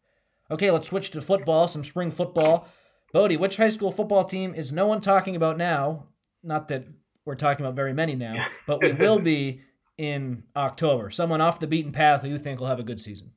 [0.51, 1.69] Okay, let's switch to football.
[1.69, 2.69] Some spring football.
[3.13, 6.07] Bodie, which high school football team is no one talking about now?
[6.43, 6.87] Not that
[7.25, 9.61] we're talking about very many now, but we will be
[9.99, 11.11] in October?
[11.11, 13.33] Someone off the beaten path who you think will have a good season?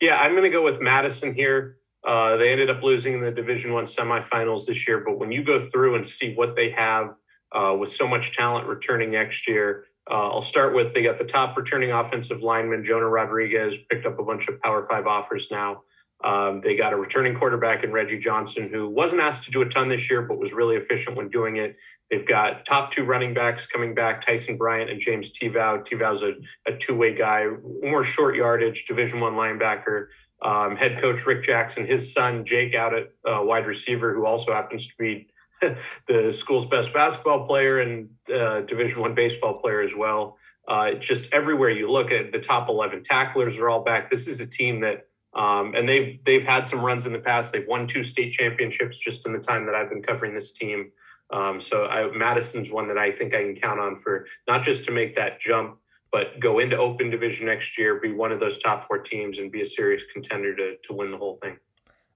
[0.00, 1.76] Yeah, I'm going to go with Madison here.
[2.04, 5.44] Uh, they ended up losing in the Division One semifinals this year, but when you
[5.44, 7.16] go through and see what they have
[7.52, 11.24] uh, with so much talent returning next year, uh, I'll start with they got the
[11.24, 15.82] top returning offensive lineman Jonah Rodriguez picked up a bunch of Power Five offers now.
[16.22, 19.68] Um, they got a returning quarterback in Reggie Johnson, who wasn't asked to do a
[19.68, 21.76] ton this year, but was really efficient when doing it.
[22.10, 25.86] They've got top two running backs coming back, Tyson Bryant and James Tivow.
[25.86, 26.34] Tivow's a,
[26.66, 27.46] a two-way guy,
[27.82, 30.08] more short yardage, Division One linebacker.
[30.42, 34.52] Um, head coach Rick Jackson, his son Jake out at uh, wide receiver, who also
[34.52, 35.28] happens to be
[36.06, 40.38] the school's best basketball player and uh, Division One baseball player as well.
[40.66, 44.08] Uh, just everywhere you look at the top 11 tacklers are all back.
[44.08, 47.52] This is a team that um, and they've they've had some runs in the past.
[47.52, 50.90] They've won two state championships just in the time that I've been covering this team.
[51.32, 54.84] Um, so I, Madison's one that I think I can count on for not just
[54.86, 55.78] to make that jump,
[56.12, 59.50] but go into open division next year, be one of those top four teams, and
[59.52, 61.56] be a serious contender to to win the whole thing.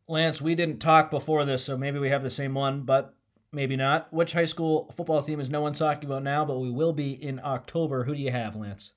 [0.06, 3.14] Lance, we didn't talk before this, so maybe we have the same one, but
[3.52, 4.12] maybe not.
[4.12, 7.12] Which high school football team is no one talking about now, but we will be
[7.12, 8.04] in October?
[8.04, 8.92] Who do you have, Lance?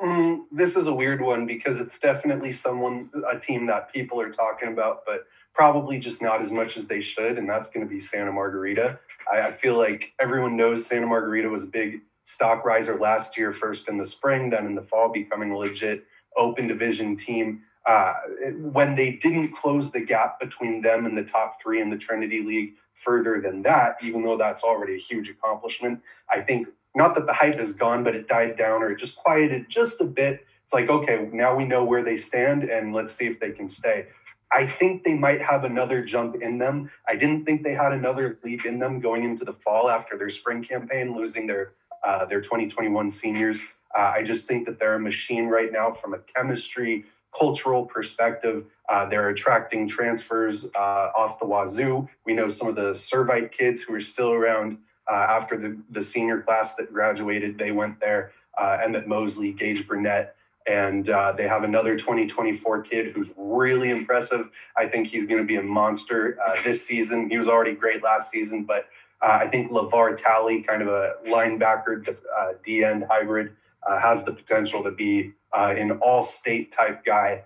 [0.00, 4.30] Mm, this is a weird one because it's definitely someone, a team that people are
[4.30, 7.36] talking about, but probably just not as much as they should.
[7.36, 8.98] And that's going to be Santa Margarita.
[9.30, 13.52] I, I, feel like everyone knows Santa Margarita was a big stock riser last year,
[13.52, 16.04] first in the spring, then in the fall, becoming a legit
[16.36, 17.62] open division team.
[17.86, 18.12] Uh,
[18.60, 22.42] when they didn't close the gap between them and the top three in the Trinity
[22.42, 27.26] League further than that, even though that's already a huge accomplishment, I think not that
[27.26, 30.44] the hype is gone, but it died down or it just quieted just a bit.
[30.64, 33.66] It's like, okay, now we know where they stand and let's see if they can
[33.66, 34.06] stay.
[34.52, 36.90] I think they might have another jump in them.
[37.08, 40.28] I didn't think they had another leap in them going into the fall after their
[40.28, 41.74] spring campaign, losing their
[42.04, 43.60] uh, their 2021 seniors.
[43.96, 47.04] Uh, I just think that they're a machine right now from a chemistry,
[47.36, 48.66] cultural perspective.
[48.88, 52.08] Uh, they're attracting transfers uh, off the wazoo.
[52.24, 54.78] We know some of the Servite kids who are still around
[55.10, 58.32] uh, after the, the senior class that graduated, they went there.
[58.56, 60.36] Uh, Emmett Mosley, Gage Burnett,
[60.66, 64.50] and uh, they have another 2024 kid who's really impressive.
[64.76, 67.30] I think he's going to be a monster uh, this season.
[67.30, 68.86] He was already great last season, but
[69.22, 74.24] uh, I think LeVar Talley, kind of a linebacker, uh, D end hybrid, uh, has
[74.24, 77.44] the potential to be uh, an all-state type guy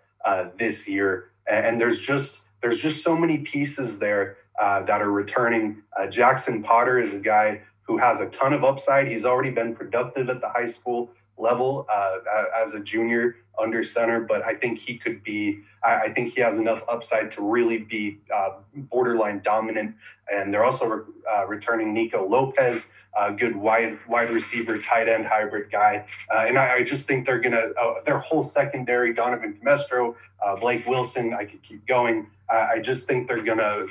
[0.56, 1.30] this year.
[1.46, 5.82] And there's just there's just so many pieces there that are returning.
[6.08, 9.08] Jackson Potter is a guy who has a ton of upside.
[9.08, 12.18] He's already been productive at the high school level uh,
[12.56, 15.60] as a junior under center, but I think he could be.
[15.82, 19.94] I, think he has enough upside to really be uh, borderline dominant.
[20.32, 25.26] And they're also re- uh, returning Nico Lopez, a good wide wide receiver, tight end
[25.26, 26.06] hybrid guy.
[26.34, 30.56] Uh, and I, I, just think they're gonna uh, their whole secondary, Donovan Comestro, uh,
[30.56, 31.34] Blake Wilson.
[31.34, 32.28] I could keep going.
[32.48, 33.86] I just think they're gonna.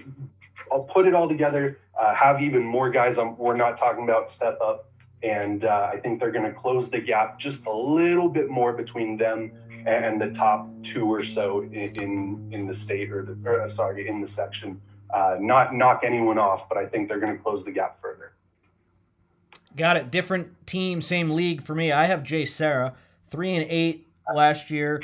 [0.72, 1.80] I'll put it all together.
[2.16, 3.18] have even more guys.
[3.18, 4.90] I'm, we're not talking about step up
[5.24, 8.74] and uh, I think they're going to close the gap just a little bit more
[8.74, 9.52] between them
[9.86, 14.08] and the top two or so in in, in the state or, the, or, sorry
[14.08, 14.82] in the section.
[15.10, 18.34] Uh, not knock anyone off, but I think they're going to close the gap further.
[19.76, 20.12] Got it.
[20.12, 21.92] Different team, same league for me.
[21.92, 22.94] I have JSerra,
[23.28, 25.02] three and eight last year.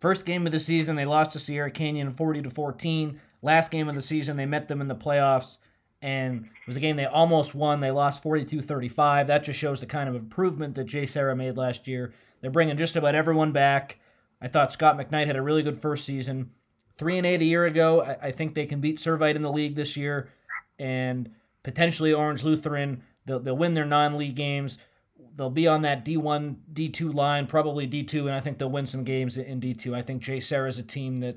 [0.00, 3.20] First game of the season, they lost to Sierra Canyon 40 to 14.
[3.42, 5.58] Last game of the season, they met them in the playoffs
[6.00, 7.80] and it was a game they almost won.
[7.80, 9.26] They lost 42-35.
[9.26, 12.12] That just shows the kind of improvement that JSerra made last year.
[12.40, 13.98] They're bringing just about everyone back.
[14.40, 16.50] I thought Scott McKnight had a really good first season.
[16.96, 18.02] Three and eight a year ago.
[18.02, 20.30] I, I think they can beat Servite in the league this year,
[20.78, 21.30] and
[21.62, 23.02] potentially Orange Lutheran.
[23.26, 24.78] They'll, they'll win their non-league games.
[25.36, 29.04] They'll be on that D1, D2 line, probably D2, and I think they'll win some
[29.04, 29.94] games in D2.
[29.94, 31.36] I think JSerra is a team that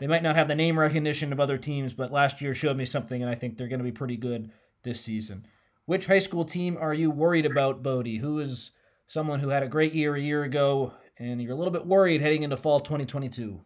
[0.00, 2.86] they might not have the name recognition of other teams, but last year showed me
[2.86, 4.50] something, and I think they're going to be pretty good
[4.82, 5.46] this season.
[5.84, 8.16] Which high school team are you worried about, Bodie?
[8.16, 8.70] Who is
[9.06, 12.22] someone who had a great year a year ago, and you're a little bit worried
[12.22, 13.60] heading into fall 2022?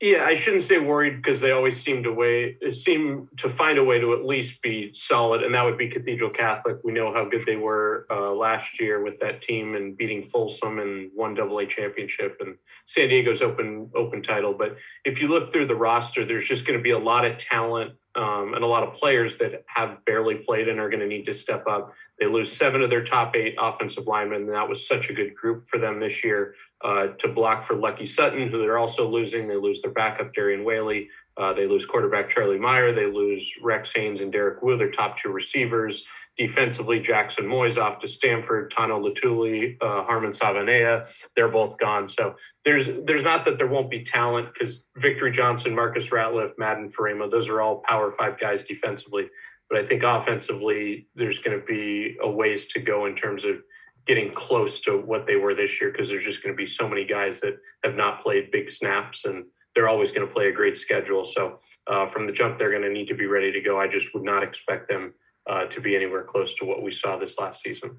[0.00, 3.84] Yeah, I shouldn't say worried because they always seem to way seem to find a
[3.84, 6.78] way to at least be solid, and that would be Cathedral Catholic.
[6.82, 10.78] We know how good they were uh, last year with that team and beating Folsom
[10.78, 14.54] and won Double A championship and San Diego's open open title.
[14.54, 17.36] But if you look through the roster, there's just going to be a lot of
[17.36, 21.06] talent um, and a lot of players that have barely played and are going to
[21.06, 21.92] need to step up.
[22.18, 25.34] They lose seven of their top eight offensive linemen, and that was such a good
[25.34, 29.46] group for them this year uh, to block for Lucky Sutton, who they're also losing.
[29.46, 31.08] They lose their backup, Darian Whaley.
[31.36, 32.92] Uh, they lose quarterback Charlie Meyer.
[32.92, 36.04] They lose Rex Haynes and Derek Wu, their top two receivers.
[36.36, 42.08] Defensively, Jackson Moyes off to Stanford, Tano Latuli, uh, Harmon Savanea, they're both gone.
[42.08, 46.88] So there's there's not that there won't be talent because Victory Johnson, Marcus Ratliff, Madden
[46.88, 49.28] Farema, those are all power five guys defensively.
[49.68, 53.56] But I think offensively, there's going to be a ways to go in terms of
[54.06, 56.88] getting close to what they were this year because there's just going to be so
[56.88, 60.52] many guys that have not played big snaps and they're always going to play a
[60.52, 61.24] great schedule.
[61.24, 63.78] So uh, from the jump, they're going to need to be ready to go.
[63.78, 65.14] I just would not expect them
[65.46, 67.96] uh, to be anywhere close to what we saw this last season.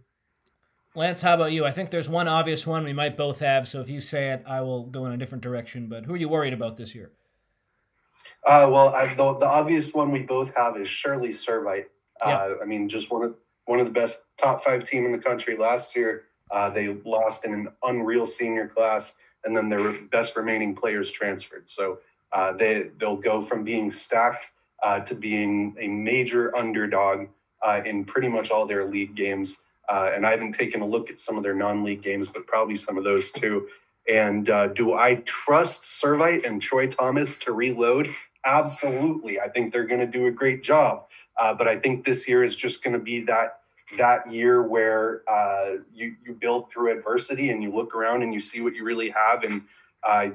[0.93, 1.65] Lance, how about you?
[1.65, 3.67] I think there's one obvious one we might both have.
[3.67, 5.87] So if you say it, I will go in a different direction.
[5.87, 7.11] But who are you worried about this year?
[8.45, 11.85] Uh, well, I, the, the obvious one we both have is Shirley Servite.
[12.19, 12.53] Uh, yeah.
[12.61, 13.35] I mean, just one of
[13.71, 16.25] one of the best top five team in the country last year.
[16.51, 19.13] Uh, they lost in an unreal senior class,
[19.45, 21.69] and then their best remaining players transferred.
[21.69, 21.99] So
[22.33, 24.47] uh, they they'll go from being stacked
[24.83, 27.27] uh, to being a major underdog
[27.61, 29.59] uh, in pretty much all their league games.
[29.87, 32.75] Uh, and I haven't taken a look at some of their non-league games, but probably
[32.75, 33.69] some of those too.
[34.11, 38.13] And uh, do I trust Servite and Troy Thomas to reload?
[38.43, 39.39] Absolutely.
[39.39, 41.05] I think they're going to do a great job.
[41.57, 43.60] But I think this year is just going to be that
[43.97, 48.39] that year where uh, you you build through adversity and you look around and you
[48.39, 49.43] see what you really have.
[49.43, 49.63] And
[50.03, 50.33] I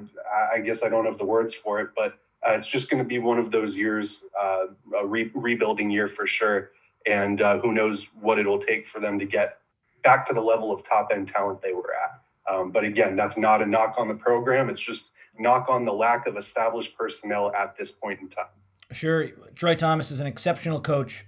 [0.53, 3.09] I guess I don't have the words for it, but uh, it's just going to
[3.09, 4.67] be one of those years, uh,
[4.99, 6.71] a re- rebuilding year for sure.
[7.07, 9.59] And uh, who knows what it'll take for them to get
[10.03, 12.21] back to the level of top end talent they were at.
[12.53, 14.69] Um, but again, that's not a knock on the program.
[14.69, 18.47] It's just knock on the lack of established personnel at this point in time.
[18.93, 21.27] Sure, Troy Thomas is an exceptional coach,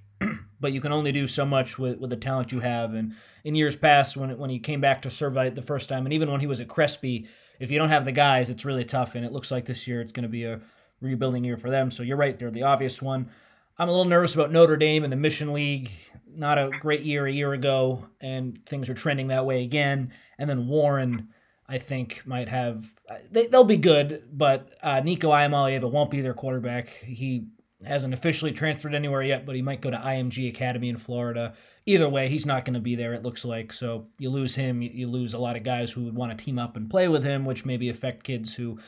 [0.61, 2.95] but you can only do so much with, with the talent you have.
[2.95, 6.13] And in years past, when when he came back to Servite the first time, and
[6.13, 7.27] even when he was at Crespi,
[7.61, 9.15] if you don't have the guys, it's really tough.
[9.15, 10.61] And it looks like this year it's going to be a
[11.01, 11.91] rebuilding year for them.
[11.91, 13.31] So you're right, they're the obvious one.
[13.79, 15.91] I'm a little nervous about Notre Dame and the Mission League.
[16.35, 20.13] Not a great year a year ago, and things are trending that way again.
[20.39, 21.29] And then Warren,
[21.69, 22.87] I think, might have.
[23.31, 26.89] They, they'll be good, but uh, Nico Iamaleava won't be their quarterback.
[26.89, 27.47] He
[27.87, 31.55] hasn't officially transferred anywhere yet, but he might go to IMG Academy in Florida.
[31.87, 33.73] Either way, he's not going to be there, it looks like.
[33.73, 36.59] So you lose him, you lose a lot of guys who would want to team
[36.59, 38.79] up and play with him, which maybe affect kids who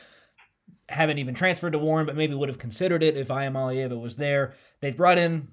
[0.89, 4.55] haven't even transferred to Warren, but maybe would have considered it if Iamaleava was there.
[4.81, 5.47] They've brought in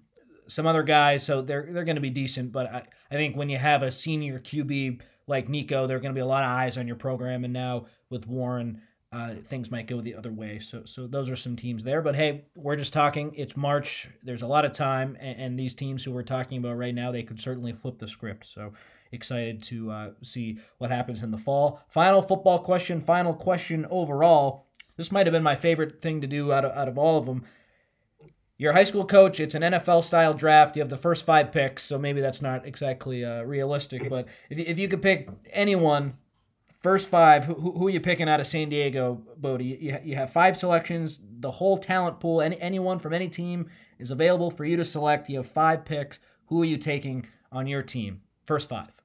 [0.49, 2.51] some other guys, so they're they're going to be decent.
[2.51, 6.15] But I, I think when you have a senior QB like Nico, there are going
[6.15, 7.45] to be a lot of eyes on your program.
[7.45, 10.59] And now with Warren, uh, things might go the other way.
[10.59, 12.03] So so those are some teams there.
[12.03, 13.35] But hey, we're just talking.
[13.35, 14.09] It's March.
[14.23, 17.11] There's a lot of time, and, and these teams who we're talking about right now,
[17.11, 18.47] they could certainly flip the script.
[18.47, 18.73] So
[19.11, 21.81] excited to uh, see what happens in the fall.
[21.89, 23.01] Final football question.
[23.01, 24.67] Final question overall.
[24.97, 27.25] This might have been my favorite thing to do out of, out of all of
[27.25, 27.45] them.
[28.59, 29.39] You're high school coach.
[29.39, 30.75] It's an NFL style draft.
[30.75, 34.11] You have the first five picks, so maybe that's not exactly uh, realistic.
[34.11, 36.15] But if if you could pick anyone,
[36.89, 39.77] first five, who, who are you picking out of San Diego, Bodie?
[39.79, 41.21] You, you have five selections.
[41.41, 45.29] The whole talent pool, any, anyone from any team is available for you to select.
[45.29, 46.19] You have five picks.
[46.47, 48.23] Who are you taking on your team?
[48.47, 48.98] First five.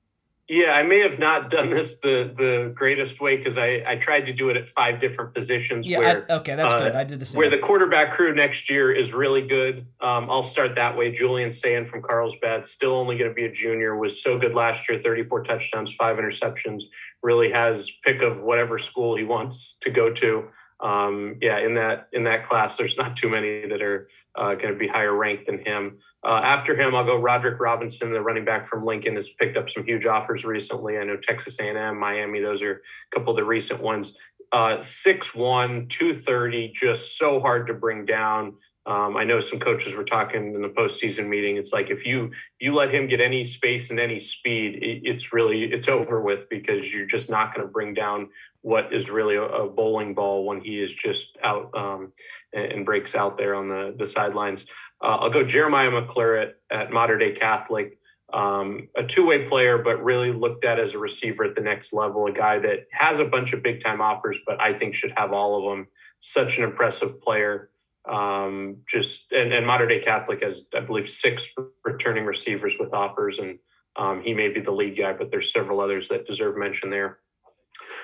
[0.54, 4.28] Yeah, I may have not done this the the greatest way because I, I tried
[4.28, 5.88] to do it at five different positions.
[5.88, 6.96] Yeah, where, I, okay, that's uh, good.
[6.96, 7.40] I did the same.
[7.40, 9.80] Where the quarterback crew next year is really good.
[10.00, 11.12] Um, I'll start that way.
[11.12, 14.88] Julian Sayin from Carlsbad, still only going to be a junior, was so good last
[14.88, 16.84] year 34 touchdowns, five interceptions.
[17.24, 22.08] Really has pick of whatever school he wants to go to um, yeah, in that
[22.12, 25.46] in that class, there's not too many that are uh, going to be higher ranked
[25.46, 26.00] than him.
[26.24, 29.70] Uh, after him, I'll go Roderick Robinson, the running back from Lincoln, has picked up
[29.70, 30.98] some huge offers recently.
[30.98, 34.18] I know Texas A&M, Miami; those are a couple of the recent ones.
[34.52, 38.54] Uh, 6'1", 230, just so hard to bring down.
[38.86, 41.56] Um, I know some coaches were talking in the postseason meeting.
[41.56, 45.32] It's like if you you let him get any space and any speed, it, it's
[45.32, 48.30] really it's over with because you're just not going to bring down
[48.62, 52.12] what is really a, a, bowling ball when he is just out um,
[52.54, 54.66] and, and, breaks out there on the the sidelines.
[55.02, 57.98] Uh, I'll go Jeremiah McClure at, at Mater Dei Catholic.
[58.34, 62.26] Um, a two-way player, but really looked at as a receiver at the next level.
[62.26, 65.56] A guy that has a bunch of big-time offers, but I think should have all
[65.56, 65.88] of them.
[66.18, 67.70] Such an impressive player
[68.10, 73.40] um, just and, and Mater Dei Catholic has I believe six returning receivers with offers,
[73.40, 73.60] and
[73.96, 77.20] um, he may be the lead guy, but there's several others that deserve mention there.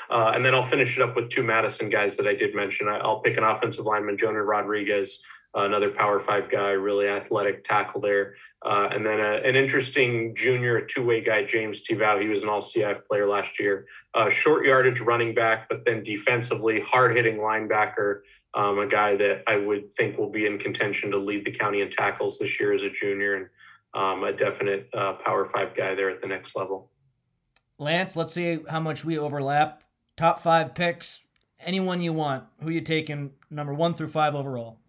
[0.10, 2.88] Uh, and then I'll finish it up with two Madison guys that I did mention.
[2.88, 5.20] I, will pick an offensive lineman, Jonah Rodriguez,
[5.54, 10.82] another Power Five guy, really athletic tackle there, uh, and then a, an interesting junior
[10.82, 12.22] two-way guy, James Tivau.
[12.22, 13.88] He was an All-CIF player last year.
[14.14, 18.22] Uh, short yardage running back, but then defensively hard-hitting linebacker
[18.54, 21.82] um, a guy that I would think will be in contention to lead the county
[21.82, 23.48] in tackles this year as a junior, and
[23.94, 26.90] um, a definite uh, Power Five guy there at the next level.
[27.78, 29.84] Lance, let's see how much we overlap.
[30.18, 31.22] Top five picks,
[31.60, 32.46] anyone you want.
[32.62, 34.80] Who you taking, number one through five overall?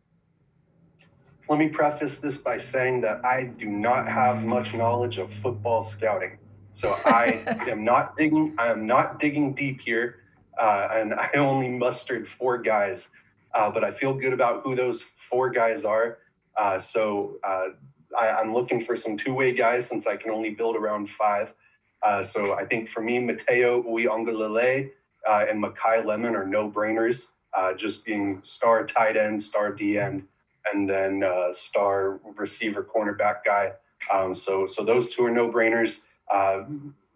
[1.51, 5.83] Let me preface this by saying that I do not have much knowledge of football
[5.83, 6.39] scouting,
[6.73, 8.55] so I am not digging.
[8.57, 10.21] I am not digging deep here,
[10.57, 13.11] uh, and I only mustered four guys
[13.55, 16.19] uh, but I feel good about who those four guys are.
[16.57, 17.69] Uh, so uh,
[18.19, 21.55] I, am looking for some two-way guys since I can only build around five.
[22.03, 24.91] Uh, so I think for me, Mateo Uiagalelei
[25.29, 30.27] uh, and Makai Lemon are no-brainers, uh, just being star tight end, star D end,
[30.73, 33.73] and then star receiver cornerback guy.
[34.13, 36.01] Um, so so those two are no-brainers.
[36.31, 36.65] Uh,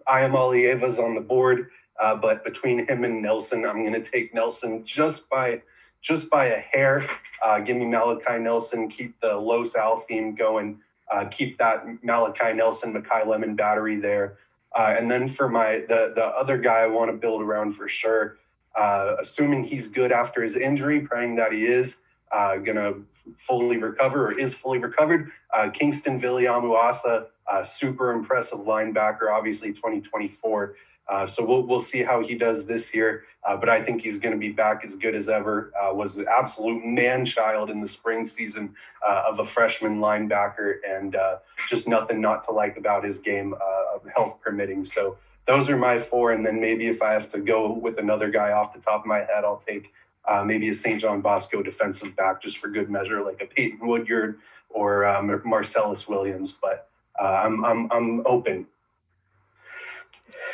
[0.09, 5.29] Iamaleava's on the board, but between him and Nelson, I'm going to take Nelson just
[5.29, 5.63] by–
[6.05, 7.03] just by a hair.
[7.43, 10.79] Uh, give me Malachi Nelson, keep the Los Al theme going,
[11.11, 14.37] uh, keep that Malachi Nelson, Makai Lemon battery there.
[14.77, 17.89] Uh, and then for my the the other guy I want to build around for
[17.89, 18.37] sure,
[18.77, 22.01] uh, assuming he's good after his injury, praying that he is
[22.35, 22.95] uh, gonna
[23.37, 25.31] fully recover or is fully recovered.
[25.53, 27.27] Uh, Kingston Viliamuasa,
[27.63, 30.77] super impressive linebacker, obviously 2024.
[31.07, 33.25] Uh, so we'll we'll see how he does this year.
[33.45, 35.71] Uh, but I think he's going to be back as good as ever.
[35.79, 38.75] Uh, was the absolute man child in the spring season
[39.07, 43.55] uh, of a freshman linebacker, and uh, just nothing not to like about his game,
[43.55, 44.85] uh, health permitting.
[44.85, 46.33] So those are my four.
[46.33, 49.07] And then maybe if I have to go with another guy off the top of
[49.07, 49.93] my head, I'll take
[50.27, 51.01] Uh, maybe a St.
[51.01, 54.39] John Bosco defensive back just for good measure, like a Peyton Woodyard
[54.71, 56.53] or um, Marcellus Williams.
[56.53, 56.89] But
[57.21, 58.67] uh, I'm I'm I'm open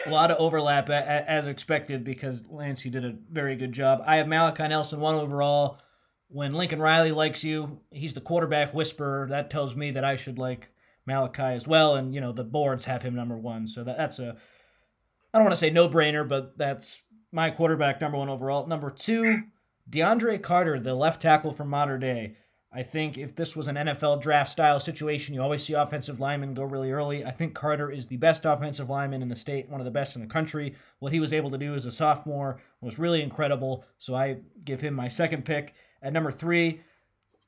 [0.06, 4.02] a lot of overlap as expected because Lance, you did a very good job.
[4.06, 5.78] I have Malachi Nelson one overall,
[6.28, 9.26] when Lincoln Riley likes you, he's the quarterback whisperer.
[9.28, 10.70] That tells me that I should like
[11.04, 11.96] Malachi as well.
[11.96, 13.66] And, you know, the boards have him number one.
[13.66, 14.36] So that, that's a,
[15.34, 16.98] I don't want to say no brainer, but that's
[17.32, 18.66] my quarterback number one overall.
[18.66, 19.42] Number two,
[19.90, 22.36] DeAndre Carter, the left tackle from Mater Dei,
[22.72, 26.54] I think if this was an NFL draft style situation, you always see offensive linemen
[26.54, 27.24] go really early.
[27.24, 30.14] I think Carter is the best offensive lineman in the state, one of the best
[30.14, 30.76] in the country.
[31.00, 33.84] What he was able to do as a sophomore was really incredible.
[33.98, 35.74] So I give him my second pick.
[36.00, 36.82] At number three,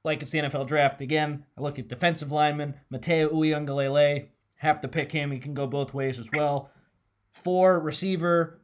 [0.05, 4.27] like it's the NFL draft again, I look at defensive lineman, Mateo Uiagalelei.
[4.57, 5.31] Have to pick him.
[5.31, 6.71] He can go both ways as well.
[7.31, 8.61] Four, receiver,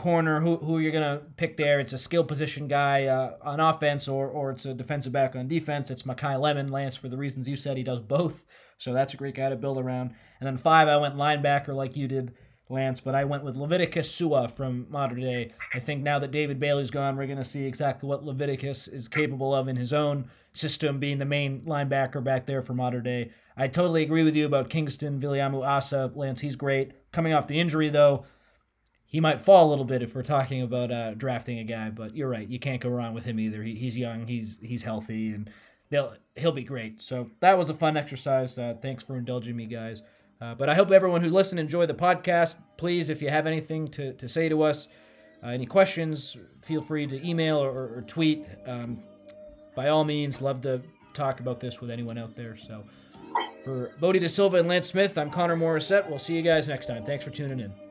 [0.00, 1.78] corner, who, who you're going to pick there.
[1.78, 5.46] It's a skill position guy uh, on offense or, or it's a defensive back on
[5.46, 5.90] defense.
[5.90, 7.76] It's Makai Lemon, Lance, for the reasons you said.
[7.76, 8.46] He does both.
[8.78, 10.14] So that's a great guy to build around.
[10.40, 12.32] And then five, I went linebacker like you did,
[12.70, 15.52] Lance, but I went with Leviticus Sua from Mater Dei.
[15.74, 19.06] I think now that David Bailey's gone, we're going to see exactly what Leviticus is
[19.06, 23.32] capable of in his own system, being the main linebacker back there for Mater Dei.
[23.54, 26.10] I totally agree with you about Kingston Viliamu Asa.
[26.14, 26.92] Lance, he's great.
[27.12, 28.24] Coming off the injury, though,
[29.10, 31.90] he might fall a little bit if we're talking about uh, drafting a guy.
[31.90, 33.62] But you're right, you can't go wrong with him either.
[33.62, 35.50] He, he's young, he's he's healthy, and
[35.90, 37.02] they'll he'll be great.
[37.02, 38.56] So that was a fun exercise.
[38.56, 40.02] Uh, thanks for indulging me, guys.
[40.40, 42.54] Uh, but I hope everyone who listened enjoyed the podcast.
[42.76, 44.88] Please, if you have anything to, to say to us,
[45.42, 48.46] uh, any questions, feel free to email or, or tweet.
[48.64, 49.02] Um,
[49.74, 50.80] by all means, love to
[51.12, 52.56] talk about this with anyone out there.
[52.56, 52.84] So
[53.64, 56.08] for Bodie De Silva and Lance Smith, I'm Connor Morissette.
[56.08, 57.04] We'll see you guys next time.
[57.04, 57.89] Thanks for tuning in.